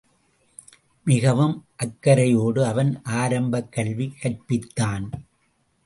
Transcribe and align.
மிகவும் 1.05 1.53
அக்கரையோடு 1.83 2.63
அவன் 2.65 2.91
ஆரம்பக் 3.03 3.71
கல்வி 3.71 4.13
கற்பித் 4.21 4.71
தான். 4.73 5.05